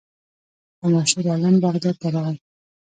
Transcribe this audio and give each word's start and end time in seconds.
یو 0.79 0.89
مشهور 0.95 1.25
عالم 1.33 1.55
بغداد 1.63 1.95
ته 2.01 2.07
راغی. 2.15 2.35